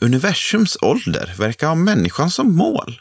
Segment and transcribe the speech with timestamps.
[0.00, 3.00] universums ålder verkar ha människan som mål.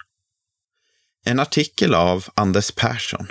[1.26, 3.28] En artikel av Anders Persson.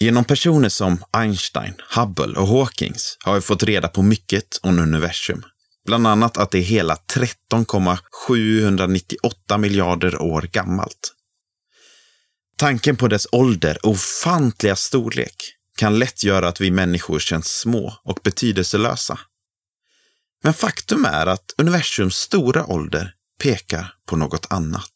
[0.00, 5.44] Genom personer som Einstein, Hubble och Hawkings har vi fått reda på mycket om universum.
[5.84, 11.14] Bland annat att det är hela 13,798 miljarder år gammalt.
[12.56, 15.34] Tanken på dess ålder och ofantliga storlek
[15.76, 19.18] kan lätt göra att vi människor känns små och betydelselösa.
[20.44, 24.90] Men faktum är att universums stora ålder pekar på något annat.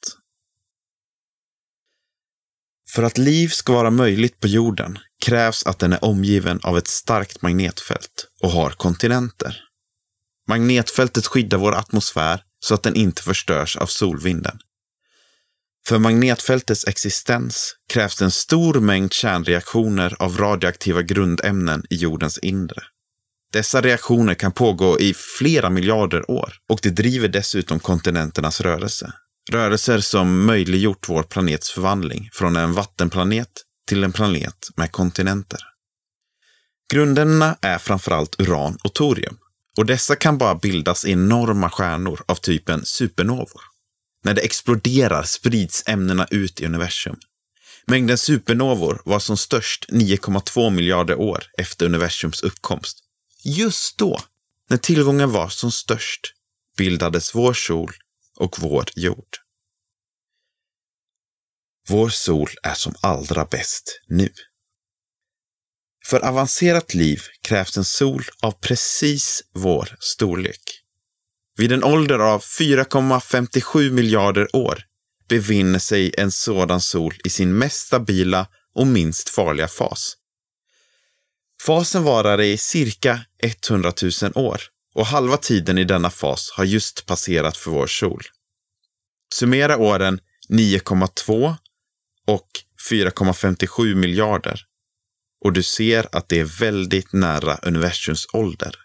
[2.91, 6.89] För att liv ska vara möjligt på jorden krävs att den är omgiven av ett
[6.89, 9.61] starkt magnetfält och har kontinenter.
[10.49, 14.59] Magnetfältet skyddar vår atmosfär så att den inte förstörs av solvinden.
[15.87, 22.83] För magnetfältets existens krävs en stor mängd kärnreaktioner av radioaktiva grundämnen i jordens inre.
[23.53, 29.13] Dessa reaktioner kan pågå i flera miljarder år och det driver dessutom kontinenternas rörelse.
[29.51, 33.49] Rörelser som möjliggjort vår planets förvandling från en vattenplanet
[33.89, 35.61] till en planet med kontinenter.
[36.93, 39.39] Grundämnena är framförallt uran och torium
[39.77, 43.63] och dessa kan bara bildas i enorma stjärnor av typen supernovor.
[44.25, 47.17] När det exploderar sprids ämnena ut i universum.
[47.87, 53.05] Mängden supernovor var som störst 9,2 miljarder år efter universums uppkomst.
[53.45, 54.21] Just då,
[54.69, 56.21] när tillgången var som störst,
[56.77, 57.93] bildades vår sol
[58.37, 59.37] och vår jord.
[61.89, 64.33] Vår sol är som allra bäst nu.
[66.07, 70.63] För avancerat liv krävs en sol av precis vår storlek.
[71.57, 74.85] Vid en ålder av 4,57 miljarder år
[75.29, 80.17] befinner sig en sådan sol i sin mest stabila och minst farliga fas.
[81.63, 83.21] Fasen varar i cirka
[83.69, 83.93] 100
[84.23, 84.63] 000 år
[84.95, 88.23] och halva tiden i denna fas har just passerat för vår sol.
[89.35, 91.57] Summera åren 9,2
[92.27, 92.49] och
[92.91, 94.65] 4,57 miljarder
[95.45, 98.77] och du ser att det är väldigt nära universums ålder.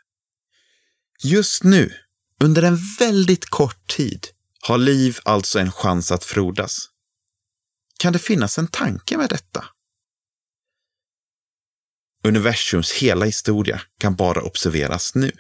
[1.24, 1.94] Just nu,
[2.44, 4.28] under en väldigt kort tid,
[4.62, 6.90] har liv alltså en chans att frodas.
[8.00, 9.66] Kan det finnas en tanke med detta?
[12.28, 15.32] Universums hela historia kan bara observeras nu.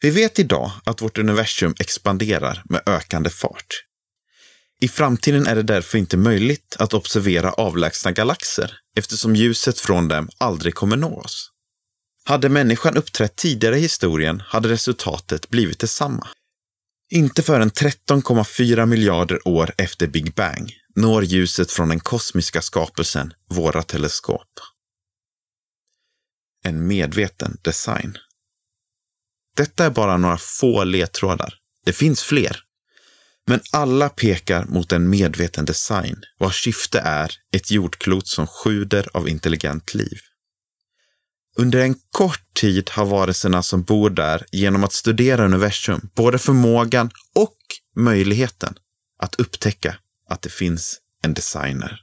[0.00, 3.84] Vi vet idag att vårt universum expanderar med ökande fart.
[4.80, 10.28] I framtiden är det därför inte möjligt att observera avlägsna galaxer eftersom ljuset från dem
[10.38, 11.50] aldrig kommer nå oss.
[12.24, 16.28] Hade människan uppträtt tidigare i historien hade resultatet blivit detsamma.
[17.10, 23.82] Inte förrän 13,4 miljarder år efter Big Bang når ljuset från den kosmiska skapelsen våra
[23.82, 24.60] teleskop.
[26.64, 28.18] En medveten design.
[29.56, 31.54] Detta är bara några få ledtrådar.
[31.84, 32.60] Det finns fler.
[33.46, 39.28] Men alla pekar mot en medveten design vars syfte är ett jordklot som sjuder av
[39.28, 40.18] intelligent liv.
[41.56, 47.10] Under en kort tid har varelserna som bor där genom att studera universum både förmågan
[47.34, 47.56] och
[47.96, 48.74] möjligheten
[49.18, 49.96] att upptäcka
[50.32, 52.00] att det finns en designer.